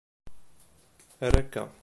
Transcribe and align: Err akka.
Err 1.21 1.35
akka. 1.41 1.63